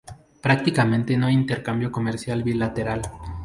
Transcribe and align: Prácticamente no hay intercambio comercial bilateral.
Prácticamente 0.41 1.15
no 1.15 1.27
hay 1.27 1.35
intercambio 1.35 1.91
comercial 1.91 2.41
bilateral. 2.41 3.01